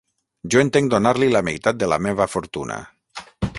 Jo 0.55 0.61
entenc 0.63 0.89
donar-li 0.93 1.29
la 1.35 1.43
meitat 1.51 1.79
de 1.83 1.91
la 1.95 2.01
meva 2.09 2.29
fortuna. 2.37 2.83